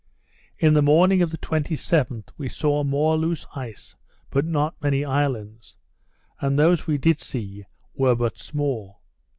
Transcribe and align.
In 0.57 0.73
the 0.73 0.81
morning 0.81 1.21
of 1.21 1.29
the 1.29 1.37
27th, 1.37 2.29
we 2.35 2.49
saw 2.49 2.83
more 2.83 3.15
loose 3.19 3.45
ice, 3.55 3.95
but 4.31 4.45
not 4.45 4.73
many 4.81 5.05
islands; 5.05 5.77
and 6.39 6.57
those 6.57 6.87
we 6.87 6.97
did 6.97 7.19
see 7.19 7.65
were 7.93 8.15
but 8.15 8.39
small. 8.39 9.03